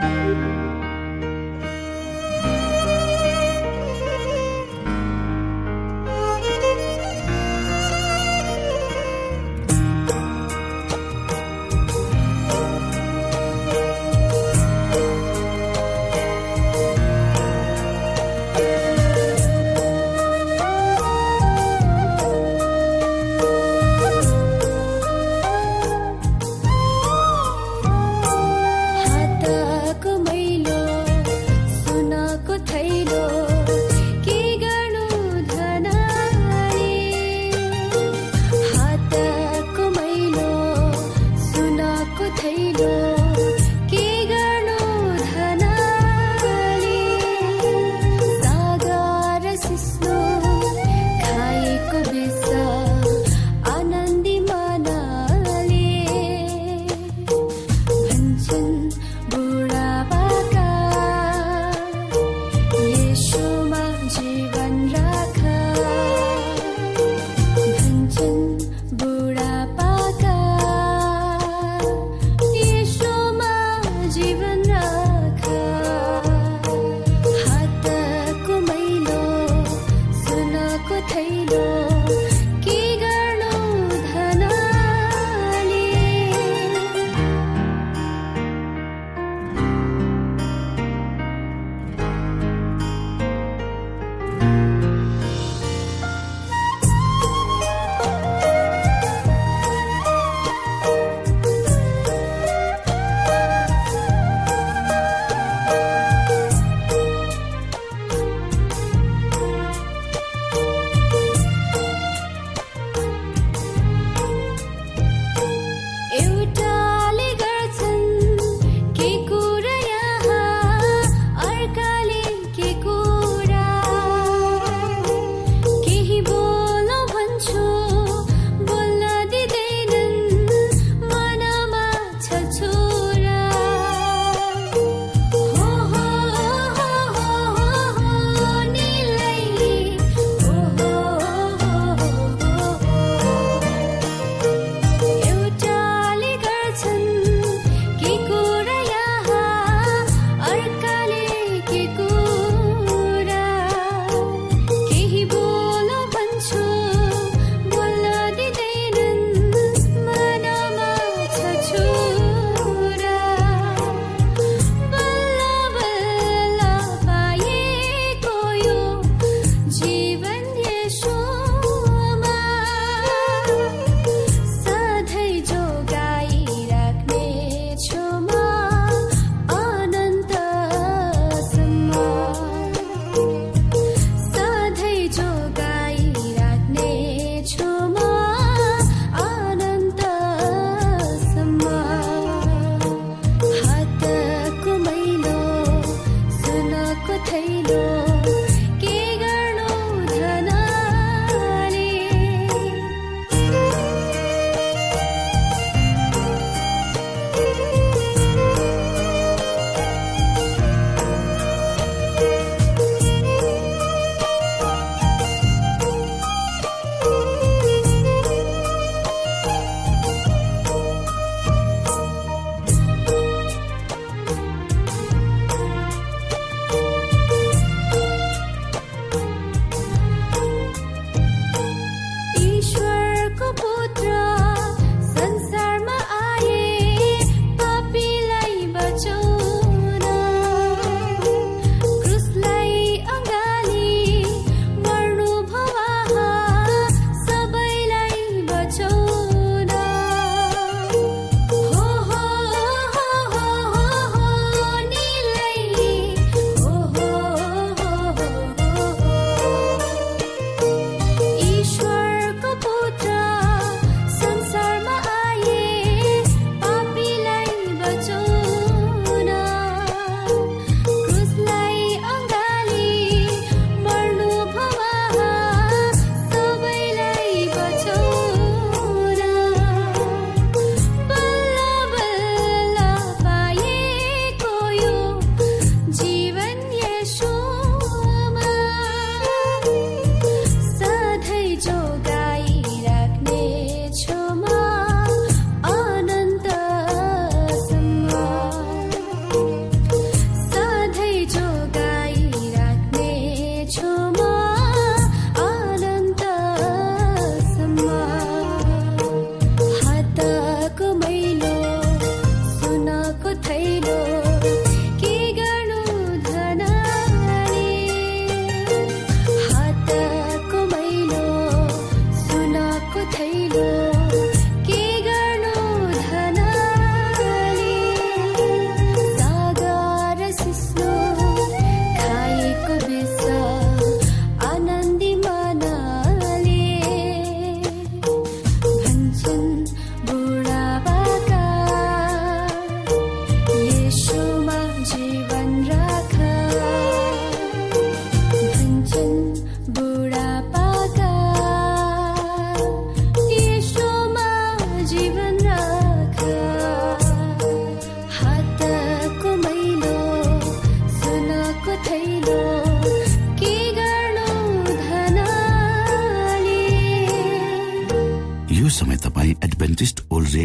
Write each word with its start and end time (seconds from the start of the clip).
Música 0.00 0.73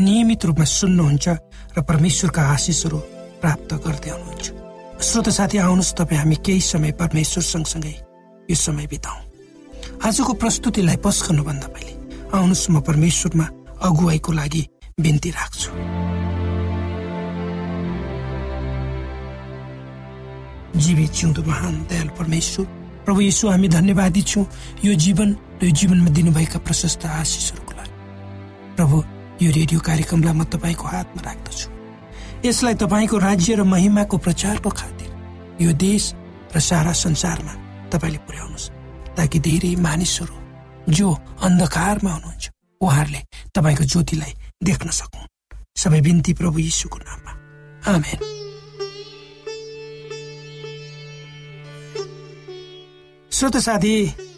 नियमित 0.00 0.44
रूपमा 0.44 0.64
सुन्नुहुन्छ 0.64 1.26
र 1.76 1.78
परमेश्वरका 1.84 2.42
आशिषहरू 2.54 2.98
प्राप्त 3.40 3.70
गर्दै 3.84 4.10
हुनुहुन्छ। 4.10 4.46
श्रोत 5.00 5.28
साथी 5.28 5.58
आउनुहोस् 5.58 5.96
तपाईँ 5.98 6.20
हामी 6.20 6.36
केही 6.44 6.60
समय 6.60 6.92
परमेश्वर 7.00 7.42
सँगसँगै 7.44 7.94
यो 8.48 8.56
समय 8.56 8.86
बिताउँ। 8.92 9.20
आजको 10.04 10.32
प्रस्तुतिलाई 10.40 10.96
पस्कनुभन्दा 11.04 11.68
पहिले 11.68 11.92
आउनुहोस् 12.32 12.70
म 12.70 12.80
परमेश्वरमा 12.80 13.46
अगुवाईको 13.80 14.32
लागि 14.32 14.62
बिन्ती 15.00 15.30
राख्छु। 15.30 15.70
जीवित 20.80 21.10
जिउँदो 21.12 21.42
महान 21.44 21.74
दयाल 21.88 22.08
परमेश्वर 22.16 22.66
प्रभु 23.04 23.20
यीशु 23.20 23.48
हामी 23.48 23.68
धन्यवादी 23.68 24.22
छौँ। 24.22 24.44
यो 24.84 24.92
जीवन 24.94 25.28
र 25.60 25.64
यो 25.64 25.70
जीवनमा 25.70 26.10
दिनुभएका 26.16 26.58
प्रशस्त 26.60 27.06
आशिषहरूको 27.06 27.72
लागि। 27.76 27.94
प्रभु 28.76 28.96
यो 29.40 29.50
रेडियो 29.50 29.80
कार्यक्रमलाई 29.80 30.34
म 30.34 30.44
तपाईँको 30.44 30.86
हातमा 30.86 31.20
राख्दछु। 31.22 31.68
यसलाई 32.44 32.74
तपाईँको 32.74 33.16
राज्य 33.18 33.54
र 33.54 33.62
महिमाको 33.64 34.16
प्रचारको 34.18 34.70
खातिर 34.70 35.08
यो 35.64 35.72
देश 35.72 36.02
र 36.54 36.60
सारा 36.60 36.92
संसारमा 36.92 37.54
तपाईँले 37.88 38.18
पुर्याउनुहोस् 38.26 38.70
ताकि 39.16 39.38
धेरै 39.40 39.74
मानिसहरू 39.80 40.36
जो 40.92 41.08
अन्धकारमा 41.42 42.10
हुनुहुन्छ 42.12 42.44
उहाँहरूले 42.80 43.20
तपाईँको 43.54 43.84
ज्योतिलाई 43.84 44.32
देख्न 44.64 44.88
सकौँ 44.90 45.24
सबै 45.76 46.00
बिन्ती 46.00 46.32
प्रभु 46.34 46.58
यीशुको 46.58 46.98
नाममा। 46.98 47.32
आमेन। 47.88 48.20
श्रोत 53.32 53.56
साथी 53.56 53.94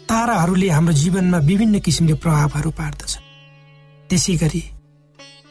ताराहरूले 0.07 0.69
हाम्रो 0.69 0.93
जीवनमा 0.93 1.37
विभिन्न 1.37 1.79
किसिमले 1.79 2.13
प्रभावहरू 2.13 2.71
पार्दछन्। 2.71 3.23
त्यसै 4.09 4.35
गरी 4.35 4.63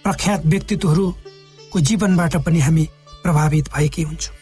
प्रख्यात 0.04 0.46
व्यक्तित्वहरूको 0.46 1.80
जीवनबाट 1.80 2.36
पनि 2.44 2.60
हामी 2.60 2.84
प्रभावित 3.22 3.68
भएकै 3.74 4.02
हुन्छौँ। 4.02 4.34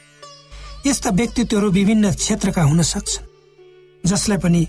यस्ता 0.86 1.10
व्यक्तित्वहरू 1.10 1.70
विभिन्न 1.70 2.12
क्षेत्रका 2.12 2.62
हुन 2.62 2.82
सक्छन् 2.82 3.28
जसलाई 4.04 4.38
पनि 4.38 4.62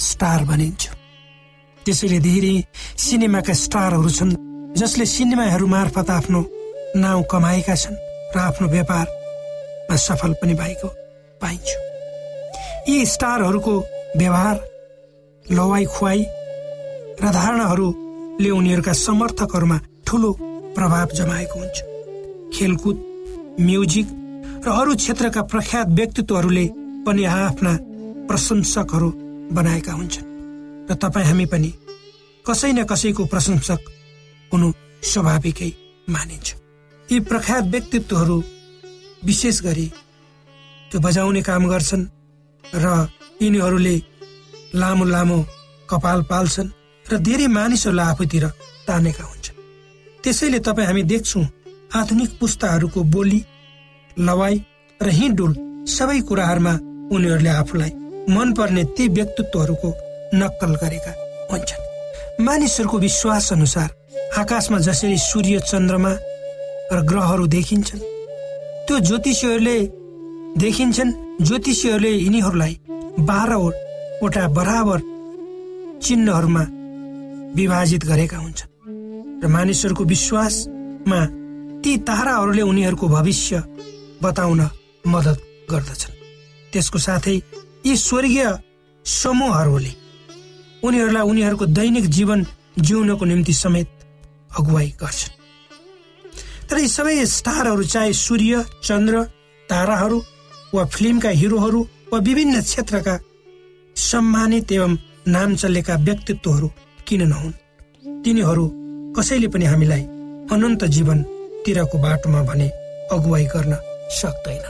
स्टार 0.00 0.44
भनिन्छ। 0.44 0.82
त्यसैले 1.84 2.18
धेरै 2.20 2.54
सिनेमाका 2.96 3.54
स्टारहरू 3.54 4.10
छन् 4.10 4.32
जसले 4.76 5.04
सिनेमाहरू 5.06 5.66
मार्फत 5.66 6.10
आफ्नो 6.10 6.40
नाउँ 6.96 7.24
कमाएका 7.30 7.74
छन् 7.74 8.00
र 8.34 8.36
आफ्नो 8.38 8.66
व्यापारमा 8.68 9.96
सफल 9.96 10.32
पनि 10.40 10.54
भएको 10.54 10.88
पाइन्छ। 11.40 11.68
यी 12.88 13.06
स्टारहरूको 13.06 13.74
व्यवहार 14.16 14.56
लवाई 15.46 15.84
खुवाई 15.84 16.20
र 17.20 17.24
धारणाहरूले 17.36 18.50
उनीहरूका 18.50 18.92
समर्थकहरूमा 19.06 19.78
ठुलो 20.08 20.30
प्रभाव 20.76 21.08
जमाएको 21.14 21.58
हुन्छ। 21.60 21.76
खेलकुद 22.54 22.96
म्युजिक 23.60 24.06
र 24.64 24.68
अरू 24.72 24.94
क्षेत्रका 24.96 25.42
प्रख्यात 25.52 25.86
व्यक्तित्वहरूले 25.98 26.66
पनि 27.06 27.24
आफ्ना 27.24 27.72
प्रशंसकहरू 28.28 29.08
बनाएका 29.56 29.92
हुन्छन्। 29.92 30.26
र 30.88 30.94
तपाईँ 31.02 31.26
हामी 31.28 31.46
पनि 31.52 31.70
कसै 32.44 32.72
न 32.72 32.84
कसैको 32.90 33.24
प्रशंसक 33.32 33.80
हुनु 34.52 34.72
स्वाभाविकै 35.10 35.70
मानिन्छ। 36.08 36.48
यी 37.08 37.20
प्रख्यात 37.30 37.64
व्यक्तित्वहरू 37.74 38.38
विशेष 39.28 39.60
गरी 39.62 39.86
त्यो 40.90 41.00
बजाउने 41.00 41.42
काम 41.42 41.62
गर्छन् 41.68 42.04
र 42.64 42.86
यिनीहरूले 43.42 43.96
लामो 44.74 45.04
लामो 45.04 45.38
कपाल 45.90 46.22
पाल्छन् 46.30 46.74
र 47.04 47.18
धेरै 47.28 47.46
मानिसहरूलाई 47.58 48.08
आफूतिर 48.12 48.44
तानेका 48.88 49.24
हुन्छन् 49.24 49.37
त्यसैले 50.24 50.58
तपाईँ 50.66 50.86
हामी 50.86 51.02
देख्छौँ 51.02 51.44
आधुनिक 51.96 52.30
पुस्ताहरूको 52.40 53.00
बोली 53.14 53.40
लवाई 54.18 54.56
र 55.00 55.08
हिँडुल 55.18 55.52
सबै 55.88 56.20
कुराहरूमा 56.28 56.74
उनीहरूले 57.14 57.50
आफूलाई 57.62 57.92
मनपर्ने 58.34 58.84
ती 58.96 59.04
व्यक्तित्वहरूको 59.08 59.90
नक्कल 60.34 60.72
गरेका 60.82 61.12
हुन्छन्। 61.50 61.86
मानिसहरूको 62.44 62.98
विश्वास 62.98 63.52
अनुसार 63.52 63.88
आकाशमा 64.38 64.78
जसरी 64.78 65.18
सूर्य 65.18 65.60
चन्द्रमा 65.70 66.12
र 66.92 66.98
ग्रहहरू 67.10 67.46
देखिन्छन् 67.56 68.06
त्यो 68.86 68.98
ज्योतिषीहरूले 69.08 69.78
देखिन्छन् 70.58 71.12
ज्योतिषीहरूले 71.46 72.10
यिनीहरूलाई 72.10 72.74
बाह्रवटा 73.28 74.44
बराबर 74.58 74.98
चिन्हहरूमा 76.02 76.64
विभाजित 77.56 78.04
गरेका 78.04 78.38
हुन्छन्। 78.38 78.68
र 79.42 79.46
मानिसहरूको 79.46 80.04
विश्वासमा 80.04 81.20
ती 81.82 81.96
ताराहरूले 82.06 82.62
उनीहरूको 82.62 83.06
भविष्य 83.08 83.62
बताउन 84.22 84.60
मद्दत 85.06 85.38
गर्दछन्। 85.70 86.14
त्यसको 86.72 86.98
साथै 86.98 87.36
यी 87.86 87.96
स्वर्गीय 87.96 88.46
समूहहरूले 89.04 89.92
उनीहरूलाई 90.82 91.24
उनीहरूको 91.30 91.66
दैनिक 91.66 92.06
जीवन 92.06 92.46
जिउनको 92.78 93.24
निम्ति 93.24 93.52
समेत 93.52 93.88
अगुवाई 94.58 94.88
गर्छन्। 95.00 95.36
तर 96.68 96.78
यी 96.78 96.88
सबै 96.88 97.14
स्टारहरू 97.26 97.84
चाहे 97.84 98.12
सूर्य 98.12 98.64
चन्द्र 98.82 99.22
ताराहरू 99.68 100.18
वा 100.74 100.84
फिल्मका 100.84 101.30
हिरोहरू 101.40 101.80
वा 102.12 102.18
विभिन्न 102.18 102.60
क्षेत्रका 102.62 103.14
सम्मानित 103.96 104.72
एवं 104.72 104.92
नाम 105.28 105.54
चलेका 105.54 105.94
व्यक्तित्वहरू 105.96 106.68
किन 107.06 107.22
नहुन्? 107.28 107.52
तिनीहरू 108.24 108.66
कसैले 109.18 109.48
पनि 109.50 109.64
हामीलाई 109.64 110.02
अनन्त 110.54 110.84
जीवनतिरको 110.94 111.98
बाटोमा 111.98 112.42
भने 112.48 112.68
अगुवाई 113.12 113.44
गर्न 113.54 113.74
सक्दैन 114.14 114.64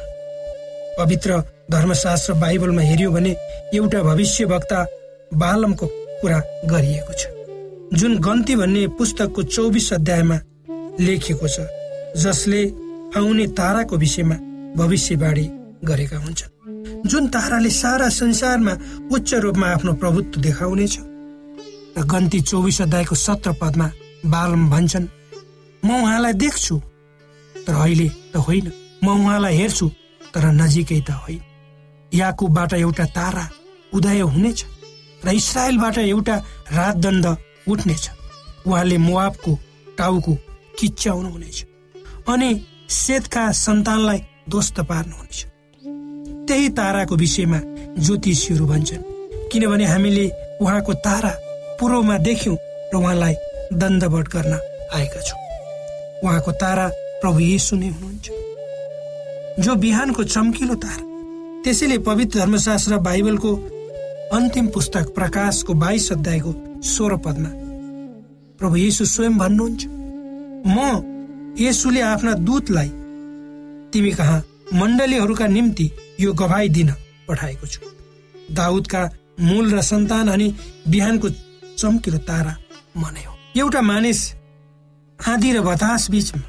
पवित्र 0.99 1.43
धर्मशास्त्र 1.71 2.33
बाइबलमा 2.43 2.83
हेऱ्यो 2.83 3.11
भने 3.11 3.33
एउटा 3.77 4.03
भविष्य 4.03 4.45
वक्ता 4.53 4.79
बालमको 5.35 5.87
कुरा 6.21 6.39
गरिएको 6.73 7.13
छ। 7.13 7.27
जुन 7.99 8.19
गन्ती 8.19 8.57
भन्ने 8.57 8.87
पुस्तकको 8.99 9.43
चौबिस 9.43 9.93
अध्यायमा 9.93 10.39
लेखिएको 11.01 11.49
छ 11.49 11.69
जसले 12.23 12.63
आउने 13.17 13.47
ताराको 13.59 13.97
विषयमा 13.97 14.37
भविष्यवाणी 14.77 15.47
गरेका 15.85 16.19
हुन्छन्। 16.19 17.07
जुन 17.07 17.29
ताराले 17.29 17.71
सारा 17.71 18.09
संसारमा 18.09 18.73
उच्च 19.13 19.35
रूपमा 19.45 19.67
आफ्नो 19.75 19.93
प्रभुत्व 20.01 20.41
देखाउनेछ। 20.41 20.99
र 21.99 22.03
गन्ती 22.13 22.41
चौबिस 22.41 22.81
अध्यायको 22.83 23.15
सत्र 23.15 23.53
पदमा 23.61 23.89
बालम 24.27 24.69
भन्छन्। 24.71 25.07
म 25.83 25.89
उहाँलाई 26.03 26.33
देख्छु 26.33 26.77
तर 27.67 27.75
अहिले 27.75 28.09
त 28.33 28.37
होइन। 28.37 28.67
म 29.05 29.07
उहाँलाई 29.09 29.55
हेर्छु 29.57 29.87
तर 30.35 30.45
नजिकै 30.53 31.01
त 31.01 31.11
होइन। 31.23 31.41
याकुबबाट 32.13 32.73
एउटा 32.75 33.05
तारा 33.17 33.45
उदय 33.93 34.21
हुनेछ 34.35 34.61
र 35.25 35.29
इसरायलबाट 35.31 35.99
एउटा 35.99 36.37
राजदण्ड 36.73 37.27
उठ्नेछ। 37.69 38.05
उहाँले 38.67 38.97
मुवाबको 38.99 39.53
टाउको 39.99 40.33
किच्याउनु 40.79 41.29
हुनेछ 41.31 41.59
अनि 42.29 42.51
सेतका 42.89 43.43
सन्तानलाई 43.53 44.21
ध्वस्त 44.51 44.81
पार्नुहुनेछ 44.81 45.39
त्यही 46.49 46.69
ताराको 46.79 47.15
विषयमा 47.17 47.61
ज्योतिषीहरू 47.99 48.67
भन्छन्। 48.67 49.03
किनभने 49.53 49.85
हामीले 49.85 50.25
उहाँको 50.61 50.93
तारा 51.07 51.33
पूर्वमा 51.81 52.17
देख्यौँ 52.19 52.57
र 52.93 52.97
उहाँलाई 52.97 53.35
दण्डवट 53.73 54.29
गर्न 54.29 54.53
आएका 54.95 55.21
छौँ। 55.21 55.41
उहाँको 56.25 56.53
तारा 56.53 56.87
प्रभु 57.21 57.41
येसु 57.41 57.77
नै 57.77 57.89
हुनुहुन्छ। 57.89 58.31
जो 59.65 59.75
बिहानको 59.75 60.25
चम्किलो 60.25 60.75
तारा 60.75 61.05
त्यसैले 61.65 61.99
पवित्र 61.99 62.39
धर्मशास्त्र 62.39 62.97
बाइबलको 62.99 63.55
अन्तिम 64.33 64.67
पुस्तक 64.69 65.15
प्रकाशको 65.15 65.75
बाइस 65.75 66.13
अध्यायको 66.13 66.53
सोह्र 66.85 67.17
पदमा 67.17 67.51
प्रभु 68.59 68.77
येसु 68.77 69.05
स्वयं 69.05 69.39
भन्नुहुन्छ 69.39 69.87
म 70.67 70.77
येसुले 71.59 72.01
आफ्ना 72.01 72.33
दूतलाई 72.47 72.91
तिमी 73.93 74.11
कहाँ 74.11 74.43
मण्डलीहरूका 74.75 75.47
निम्ति 75.47 75.91
यो 76.21 76.33
गवाई 76.33 76.69
दिन 76.69 76.93
पठाएको 77.29 77.67
छु? 77.67 77.81
दाउदका 78.53 79.03
मूल 79.41 79.75
र 79.75 79.83
सन्तान 79.83 80.29
अनि 80.29 80.55
बिहानको 80.89 81.29
चम्किलो 81.79 82.19
तारा 82.19 82.57
मनै 82.97 83.25
हो 83.25 83.38
एउटा 83.57 83.81
मानिस 83.81 84.21
आँधी 85.19 85.53
र 85.53 85.61
बतास 85.61 86.11
बिचमा 86.11 86.43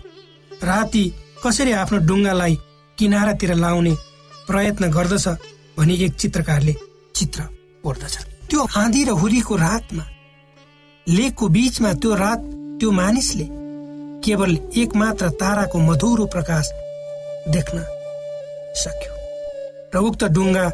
राति 0.64 1.04
कसरी 1.44 1.72
आफ्नो 1.72 2.00
डुङ्गालाई 2.08 2.56
किनारातिर 2.98 3.54
लाउने 3.56 3.94
प्रयत्न 4.48 4.90
गर्दछ 4.92 5.28
भनी 5.78 5.96
एक 6.06 6.14
चित्रकारले 6.16 6.74
चित्र 7.16 7.42
कोर्दछ 7.84 8.18
त्यो 8.50 8.68
आँधी 8.78 9.04
र 9.04 9.10
हुरीको 9.22 9.56
रातमा 9.56 10.04
लेखको 11.08 11.48
बीचमा 11.56 11.94
त्यो 12.02 12.16
रात 12.16 12.42
त्यो 12.80 12.92
मानिसले 12.92 13.48
केवल 14.26 14.58
एक 14.78 14.96
मात्र 14.96 15.30
ताराको 15.42 15.80
मधुरो 15.80 16.26
प्रकाश 16.36 16.70
देख्न 17.56 17.78
सक्यो। 18.84 19.14
र 19.96 19.98
उक्त 20.08 20.24
डुङ्गा 20.36 20.70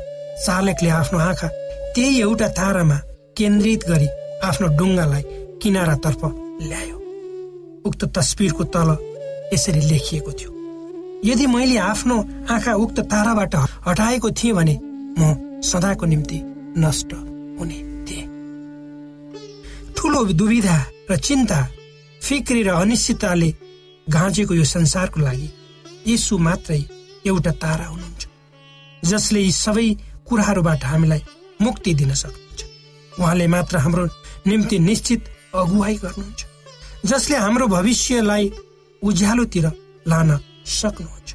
चालकले 0.46 0.90
आफ्नो 0.90 1.20
आँखा 1.20 1.48
त्यही 1.96 2.20
एउटा 2.22 2.48
तारामा 2.58 2.98
केन्द्रित 3.38 3.88
गरी 3.90 4.08
आफ्नो 4.44 4.68
डुङ्गालाई 4.78 5.24
किनारातर्फ 5.66 6.22
ल्यायो। 6.62 6.98
उक्त 7.90 8.02
तस्बिरको 8.14 8.64
तल 8.70 8.90
यसरी 9.54 9.82
लेखिएको 9.90 10.32
थियो। 10.38 10.52
यदि 11.26 11.46
मैले 11.50 11.78
आफ्नो 11.82 12.16
आँखा 12.54 12.74
उक्त 12.86 13.00
ताराबाट 13.10 13.56
हटाएको 13.88 14.30
थिएँ 14.32 14.54
भने 14.54 14.76
म 15.18 15.62
सदाको 15.66 16.06
निम्ति 16.06 16.38
नष्ट 16.78 17.14
हुने 17.58 17.78
थिएँ। 18.06 18.26
ठुलो 19.98 20.24
दुविधा 20.38 20.78
र 21.10 21.18
चिन्ता 21.18 21.60
फिक्री 22.22 22.62
र 22.64 22.70
अनिश्चितताले 22.86 23.50
घाँचेको 24.08 24.54
यो 24.54 24.64
संसारको 24.70 25.20
लागि 25.20 25.50
यसु 26.08 26.38
मात्रै 26.38 26.82
एउटा 27.26 27.52
तारा 27.58 27.86
हुनुहुन्छ 27.86 28.24
जसले 29.04 29.40
यी 29.40 29.52
सबै 29.52 29.88
कुराहरूबाट 30.30 30.84
हामीलाई 30.86 31.22
मुक्ति 31.62 31.94
दिन 31.94 32.14
सक्नुहुन्छ। 32.14 32.62
उहाँले 33.20 33.48
मात्र 33.48 33.78
हाम्रो 33.78 34.06
निम्ति 34.48 34.80
निश्चित 34.80 35.22
अगुवाई 35.56 35.96
गर्नुहुन्छ। 35.96 36.42
जसले 37.06 37.38
हाम्रो 37.38 37.68
भविष्यलाई 37.68 38.52
उज्यालोतिर 39.02 39.66
लान 40.08 40.30
सक्नुहुन्छ। 40.66 41.30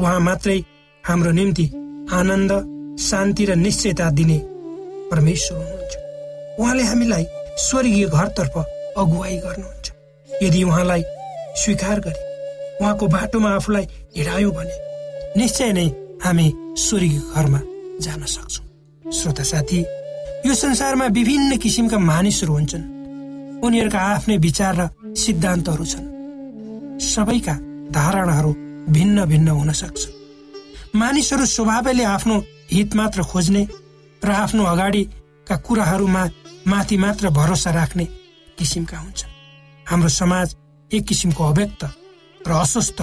उहाँ 0.00 0.20
मात्रै 0.20 0.58
हाम्रो 1.04 1.30
निम्ति 1.30 1.66
आनन्द 2.12 2.52
शान्ति 3.00 3.44
र 3.44 3.54
निश्चयता 3.56 4.10
दिने 4.10 4.38
परमेश्वर 5.10 5.58
हुनुहुन्छ। 5.58 5.94
उहाँले 6.60 6.82
हामीलाई 6.82 7.24
स्वर्गीय 7.58 8.06
घरतर्फ 8.06 8.54
अगुवाई 8.98 9.36
गर्नुहुन्छ। 9.36 9.86
यदि 10.42 10.62
उहाँलाई 10.62 11.02
स्वीकार 11.56 12.00
गरे 12.00 12.20
उहाँको 12.80 13.06
बाटोमा 13.06 13.50
आफूलाई 13.50 13.86
हिँडायौँ 14.16 14.52
भने 14.52 14.76
निश्चय 15.36 15.72
नै 15.72 15.86
हामी 16.24 16.46
स्वर्गीय 16.78 17.20
घरमा 17.34 17.60
जान 18.00 18.24
सक्छौँ। 18.24 19.12
श्रोता 19.12 19.42
साथी 19.42 19.80
यो 20.46 20.54
संसारमा 20.54 21.06
विभिन्न 21.16 21.56
किसिमका 21.56 21.98
मानिसहरू 21.98 22.52
हुन्छन्। 22.52 22.95
उनीहरूका 23.64 24.00
आफ्नै 24.14 24.36
विचार 24.38 24.74
र 24.76 24.82
सिद्धान्तहरू 25.14 25.84
छन्। 25.84 26.06
सबैका 27.02 27.54
धारणाहरू 27.90 28.52
भिन्न 28.88 29.24
भिन्न 29.24 29.48
हुन 29.50 29.70
सक्छ। 29.72 30.02
मानिसहरू 30.94 31.44
स्वभावले 31.46 32.04
आफ्नो 32.06 32.36
हित 32.72 32.94
मात्र 32.96 33.22
खोज्ने 33.22 33.62
र 34.22 34.30
आफ्नो 34.32 34.62
अगाडिका 34.64 35.56
कुराहरूमा 35.56 36.22
माथि 36.66 36.96
मात्र 36.96 37.30
भरोसा 37.30 37.70
राख्ने 37.70 38.04
किसिमका 38.58 38.98
हुन्छन्। 38.98 39.34
हाम्रो 39.86 40.08
समाज 40.10 40.56
एक 40.90 41.04
किसिमको 41.06 41.42
अव्यक्त 41.44 41.82
र 42.40 42.50
अस्वस्थ 42.54 42.98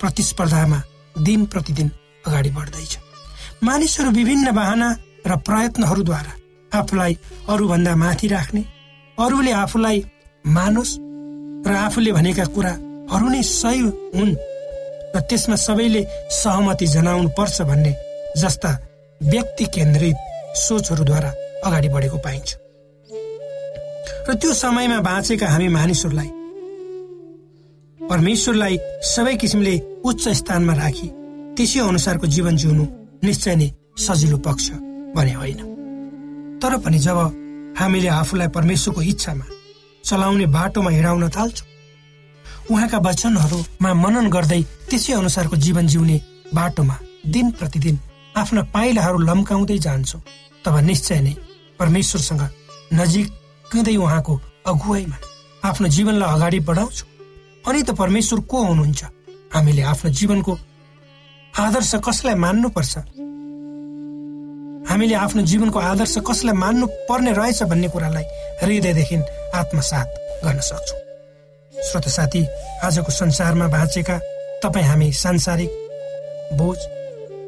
प्रतिस्पर्धामा 0.00 0.78
दिन 1.20 1.40
प्रतिदिन 1.46 1.88
अगाडि 2.26 2.50
बढ्दैछ। 2.50 2.92
मानिसहरू 3.64 4.10
विभिन्न 4.10 4.52
बाहना 4.52 4.88
र 5.26 5.36
प्रयत्नहरूद्वारा 5.38 6.32
आफूलाई 6.72 7.12
अरूभन्दा 7.48 7.92
माथि 7.96 8.26
राख्ने 8.28 8.62
अरूले 9.18 9.52
आफूलाई 9.52 9.98
मानोस् 10.44 10.98
र 11.66 11.70
आफूले 11.76 12.12
भनेका 12.12 12.44
कुराहरू 12.54 13.28
नै 13.28 13.42
सही 13.42 13.80
हुन् 14.16 14.34
र 15.14 15.20
त्यसमा 15.28 15.56
सबैले 15.56 16.02
सहमति 16.32 16.86
जनाउनु 16.86 17.28
पर्छ 17.38 17.62
भन्ने 17.68 17.92
जस्ता 18.40 18.70
व्यक्ति 19.20 19.64
केन्द्रित 19.74 20.16
सोचहरूद्वारा 20.56 21.30
अगाडि 21.66 21.88
बढेको 21.88 22.18
पाइन्छ। 22.18 22.48
र 24.28 24.34
त्यो 24.40 24.52
समयमा 24.54 24.98
बाँचेका 25.00 25.46
हामी 25.48 25.68
मानिसहरूलाई 25.68 26.30
परमेश्वरलाई 28.00 28.78
सबै 29.12 29.34
किसिमले 29.36 29.74
उच्च 30.08 30.24
स्थानमा 30.40 30.74
राखी 30.74 31.08
त्यसै 31.56 31.80
अनुसारको 31.80 32.26
जीवन 32.26 32.56
जिउनु 32.56 32.84
निश्चय 33.24 33.54
नै 33.56 33.68
सजिलो 33.98 34.38
पक्ष 34.46 34.66
भने 35.16 35.32
होइन। 35.32 35.60
तर 36.60 36.72
पनि 36.84 36.98
जब 36.98 37.18
हामीले 37.78 38.08
आफूलाई 38.20 38.48
परमेश्वरको 38.56 39.02
इच्छामा 39.02 39.44
चलाउने 40.04 40.46
बाटोमा 40.46 40.90
हिँडाउन 40.90 41.28
थाल्छौँ। 41.28 41.66
उहाँका 42.70 42.98
वचनहरूमा 43.06 43.90
मनन 43.94 44.26
गर्दै 44.30 44.62
त्यसै 44.90 45.12
अनुसारको 45.12 45.56
जीवन 45.56 45.86
जिउने 45.86 46.16
बाटोमा 46.54 46.96
दिन 47.26 47.50
प्रतिदिन 47.58 47.98
आफ्ना 48.36 48.62
पाइलाहरू 48.74 49.18
लम्काउँदै 49.18 49.78
जान्छौँ। 49.78 50.20
तब 50.64 50.74
निश्चय 50.88 51.20
नै 51.20 51.34
परमेश्वरसँग 51.78 52.42
नजिकै 52.92 53.96
उहाँको 53.96 54.40
अगुवाईमा 54.66 55.16
आफ्नो 55.68 55.88
जीवनलाई 55.88 56.34
अगाडि 56.34 56.58
बढाउँछौँ। 56.68 57.08
अनि 57.68 57.82
त 57.82 57.90
परमेश्वर 57.94 58.40
को 58.50 58.58
हुनुहुन्छ? 58.64 59.02
हामीले 59.54 59.82
आफ्नो 59.82 60.10
जीवनको 60.10 60.52
आदर्श 61.54 61.92
कसलाई 62.04 62.34
मान्नुपर्छ? 62.34 62.94
हामीले 64.92 65.14
आफ्नो 65.16 65.42
जीवनको 65.48 65.78
आदर्श 65.80 66.16
कसलाई 66.20 66.52
मान्नु 66.52 66.86
पर्ने 67.08 67.32
रहेछ 67.32 67.62
भन्ने 67.64 67.88
कुरालाई 67.88 68.24
हृदयदेखि 68.60 69.16
आत्मसात 69.56 70.08
गर्न 70.44 70.60
सक्छौँ। 70.60 70.98
श्रोत 71.72 72.08
साथी 72.12 72.42
आजको 72.84 73.10
संसारमा 73.10 73.66
बाँचेका 73.72 74.16
तपाईँ 74.62 74.84
हामी 74.84 75.08
सांसारिक 75.16 75.70
बोझ 76.60 76.76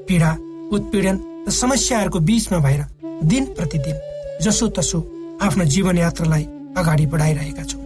पीडा 0.08 0.30
उत्पीडन 0.72 1.16
र 1.44 1.50
समस्याहरूको 1.52 2.18
बीचमा 2.24 2.58
भएर 2.64 2.80
दिन 3.28 3.44
प्रतिदिन 3.52 3.96
जसो 4.40 4.68
तसो 4.72 4.98
आफ्नो 5.44 5.64
जीवन 5.68 5.98
यात्रालाई 5.98 6.44
अगाडि 6.80 7.06
बढाइरहेका 7.12 7.64
छौँ। 7.64 7.82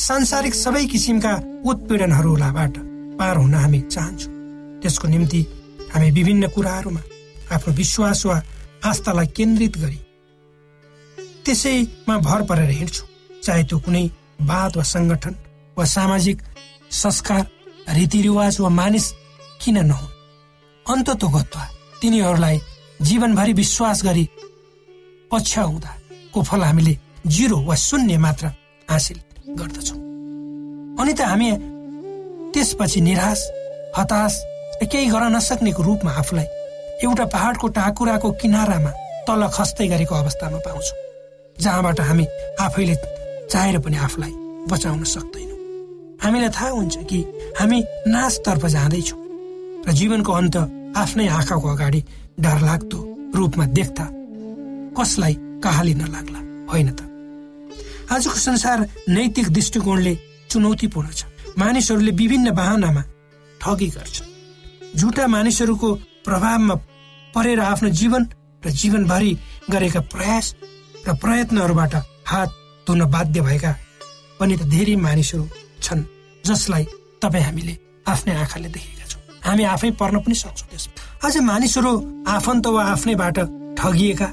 सांसारिक 0.00 0.54
सबै 0.54 0.84
किसिमका 0.88 1.32
उत्पीडनहरूबाट 1.68 2.74
पार 3.20 3.36
हुन 3.36 3.54
हामी 3.54 3.80
चाहन्छौँ। 3.92 4.32
त्यसको 4.80 5.08
निम्ति 5.08 5.40
हामी 5.92 6.10
विभिन्न 6.16 6.48
कुराहरूमा 6.56 7.02
आफ्नो 7.52 7.74
विश्वास 7.74 8.24
वा 8.26 8.40
आस्थालाई 8.84 9.26
केन्द्रित 9.36 9.76
गरी। 9.78 9.98
त्यसैमा 11.44 12.16
भर 12.18 12.42
परेर 12.48 12.70
हिँड्छु। 12.70 13.04
चाहे 13.44 13.62
त्यो 13.64 13.78
कुनै 13.84 14.04
वाद 14.50 14.76
वा 14.76 14.82
सङ्गठन 14.94 15.34
वा 15.76 15.84
सामाजिक 15.94 16.38
संस्कार 17.02 17.44
रीतिरिवाज 17.96 18.60
वा 18.60 18.68
मानिस 18.68 19.06
किन 19.62 19.78
नहुन्। 19.86 20.10
अन्ततो 20.86 21.28
गत्वा 21.28 21.64
तिनीहरूलाई 22.00 22.60
जीवनभरि 23.02 23.52
विश्वास 23.52 24.02
गरी 24.04 24.28
पछ्याउँदाको 25.30 26.42
फल 26.42 26.62
हामीले 26.62 26.94
जिरो 27.26 27.58
वा 27.68 27.74
शून्य 27.86 28.18
मात्र 28.18 28.46
हासिल 28.88 29.18
गर्दछौँ। 29.58 29.98
अनि 31.00 31.12
त 31.18 31.20
हामी 31.30 31.50
त्यसपछि 32.54 33.00
निराश 33.00 33.40
हताश 33.98 34.34
केही 34.82 35.06
गर्न 35.10 35.36
नसक्नेको 35.36 35.82
रूपमा 35.82 36.12
आफूलाई 36.20 36.46
एउटा 37.04 37.24
पहाडको 37.34 37.68
टाकुराको 37.76 38.30
किनारामा 38.40 38.90
तल 39.26 39.42
खस्दै 39.54 39.86
गरेको 39.88 40.14
अवस्थामा 40.14 40.58
पाउँछौँ 40.66 40.98
जहाँबाट 41.58 42.00
हामी 42.00 42.26
आफैले 42.60 42.94
चाहेर 43.50 43.78
पनि 43.84 43.96
आफूलाई 44.06 44.32
बचाउन 44.70 45.02
सक्दैनौँ। 45.04 45.58
हामीलाई 46.22 46.50
थाहा 46.56 46.70
हुन्छ 46.70 46.96
कि 47.10 47.18
हामी 47.58 47.78
नाचतर्फ 48.06 48.66
जाँदैछौँ 48.66 49.20
र 49.86 49.92
जीवनको 49.98 50.32
अन्त 50.32 50.56
आफ्नै 50.96 51.26
आँखाको 51.28 51.68
अगाडि 51.68 52.00
डरलाग्दो 52.38 52.98
रूपमा 53.34 53.64
देख्दा 53.78 54.04
कसलाई 54.98 55.34
कहाली 55.64 55.94
नलाग्ला 55.94 56.40
होइन 56.70 56.88
त? 56.94 57.00
आजको 58.12 58.36
संसार 58.46 58.78
नैतिक 59.08 59.48
दृष्टिकोणले 59.50 60.14
चुनौतीपूर्ण 60.50 61.10
छ। 61.10 61.24
मानिसहरूले 61.58 62.12
विभिन्न 62.20 62.50
बाहनामा 62.54 63.02
ठगी 63.60 63.88
गर्छन्। 63.96 64.30
झुटा 64.98 65.26
मानिसहरूको 65.26 65.94
प्रभावमा 66.26 66.74
परेर 67.34 67.60
आफ्नो 67.60 67.88
जीवन 68.00 68.22
र 68.62 68.70
जीवनभरि 68.70 69.32
गरेका 69.70 70.00
प्रयास 70.12 70.54
र 71.06 71.14
प्रयत्नहरूबाट 71.22 71.94
हात 72.30 72.50
धुन 72.86 73.04
बाध्य 73.10 73.40
भएका 73.40 73.72
पनि 74.40 74.56
त 74.56 74.62
धेरै 74.68 74.96
मानिसहरू 74.96 75.44
छन् 75.82 76.02
जसलाई 76.44 76.84
तपाईँ 77.22 77.44
हामीले 77.44 77.74
आफ्नै 78.06 78.34
आँखाले 78.36 78.68
देखेका 78.68 79.06
छौँ। 79.10 79.22
हामी 79.46 79.64
आफै 79.64 79.90
पर्न 80.00 80.18
पनि 80.24 80.34
सक्छौँ 80.34 80.68
त्यसमा 80.70 81.26
अझ 81.26 81.36
मानिसहरू 81.50 81.92
आफन्त 82.28 82.66
वा 82.66 82.82
आफ्नैबाट 82.94 83.38
ठगिएका 83.78 84.28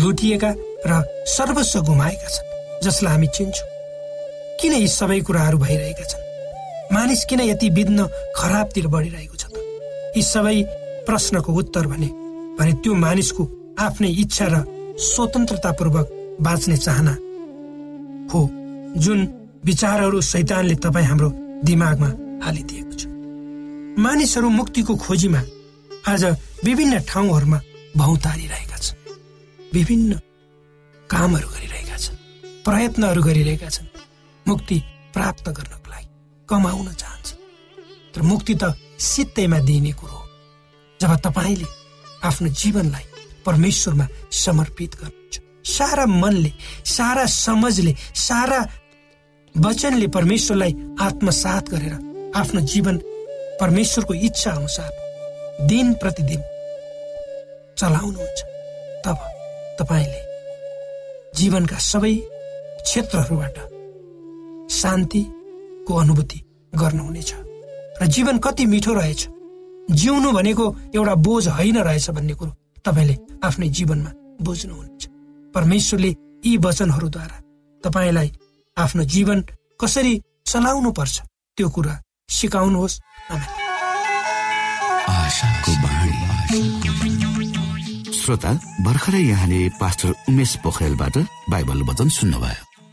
लुटिएका 0.00 0.50
र 0.86 0.92
सर्वस्व 1.36 1.80
गुमाएका 1.88 2.28
छन् 2.34 2.48
जसलाई 2.84 3.12
हामी 3.12 3.28
चिन्छौँ। 3.36 3.68
किन 4.60 4.72
यी 4.74 4.88
सबै 4.88 5.20
कुराहरू 5.26 5.58
भइरहेका 5.58 6.04
छन्? 6.10 6.22
मानिस 6.92 7.24
किन 7.24 7.40
यति 7.40 7.70
बिग्न 7.70 8.06
खराबतिर 8.36 8.86
बढिरहेको 8.94 9.36
छ 9.36 9.44
त? 9.48 9.54
यी 10.16 10.22
सबै 10.22 10.56
प्रश्नको 11.08 11.52
उत्तर 11.52 11.86
भने 11.86 12.08
भने 12.58 12.72
त्यो 12.82 12.94
मानिसको 13.04 13.42
आफ्नै 13.86 14.10
इच्छा 14.22 14.46
र 14.52 14.54
स्वतन्त्रतापूर्वक 15.10 16.06
बाँच्ने 16.40 16.76
चाहना 16.86 17.14
हो 18.30 18.40
जुन 19.04 19.20
विचारहरू 19.64 20.20
शैतानले 20.30 20.74
तपाईँ 20.84 21.06
हाम्रो 21.06 21.28
दिमागमा 21.66 22.10
हालिदिएको 22.44 22.94
छ। 23.00 23.02
मानिसहरू 23.98 24.48
मुक्तिको 24.50 24.94
खोजीमा 25.04 25.42
आज 26.12 26.22
विभिन्न 26.64 26.94
ठाउँहरूमा 27.10 27.58
भौतारिरहेका 27.96 28.78
छन्। 28.84 28.98
विभिन्न 29.74 30.12
कामहरू 31.10 31.48
गरिरहेका 31.48 31.96
छन् 32.04 32.16
प्रयत्नहरू 32.66 33.22
गरिरहेका 33.22 33.68
छन् 33.68 33.88
मुक्ति 34.46 34.76
प्राप्त 35.14 35.46
गर्नको 35.48 35.88
लागि 35.90 36.08
कमाउन 36.48 36.88
चाहन्छ 37.02 37.28
तर 38.14 38.22
मुक्ति 38.22 38.54
त 38.62 38.74
सित्तैमा 39.10 39.58
दिइने 39.68 39.92
कुरो 39.98 40.16
हो। 40.16 40.26
जब 41.00 41.12
तपाईँले 41.26 41.66
आफ्नो 42.24 42.48
जीवनलाई 42.60 43.04
परमेश्वरमा 43.46 44.06
समर्पित 44.32 44.94
गर्नुहुन्छ। 45.00 45.34
सारा 45.68 46.04
मनले 46.06 46.52
सारा 46.88 47.24
समझले 47.26 47.94
सारा 48.28 48.60
वचनले 49.54 50.06
परमेश्वरलाई 50.16 50.72
आत्मसात 51.00 51.68
गरेर 51.68 51.94
आफ्नो 52.36 52.60
जीवन 52.72 52.96
परमेश्वरको 53.60 54.14
इच्छा 54.28 54.50
अनुसार 54.50 54.90
दिन 55.68 55.92
प्रतिदिन 55.94 56.42
चलाउनुहुन्छ। 57.78 58.40
तब 59.04 59.18
तपाईँले 59.78 60.22
जीवनका 61.38 61.78
सबै 61.90 62.14
क्षेत्रहरूबाट 62.84 63.56
शान्तिको 64.72 65.94
अनुभूति 65.94 66.40
गर्नुहुनेछ। 66.72 67.30
र 68.02 68.06
जीवन 68.06 68.38
कति 68.38 68.64
मिठो 68.66 68.92
रहेछ 68.94 69.28
जिउनु 69.90 70.32
भनेको 70.32 70.64
एउटा 70.94 71.14
बोझ 71.14 71.48
होइन 71.48 71.78
रहेछ 71.78 72.10
भन्ने 72.10 72.34
कुरो 72.34 72.52
तपाईँले 72.84 73.16
आफ्नै 73.44 73.68
जीवनमा 73.68 74.10
बुझ्नुहुनेछ। 74.42 75.06
परमेश्वरले 75.54 76.10
यी 76.46 76.56
वचनहरूद्वारा 76.56 77.36
तपाईँलाई 77.84 78.32
आफ्नो 78.76 79.02
जीवन 79.04 79.44
कसरी 79.80 80.20
चलाउनु 80.46 80.90
पर्छ 80.92 81.20
त्यो 81.56 81.68
कुरा 81.68 81.94
सिकाउनुहोस्। 82.28 83.00
श्रोता 88.14 88.52
भर्खरै 88.84 89.20
यहाँले 89.20 89.68
पास्टर 89.80 90.08
उमेश 90.28 90.56
पोखरेलबाट 90.56 91.16
बाइबल 91.50 91.82
वचन 91.82 92.08
सुन्नुभयो। 92.08 92.73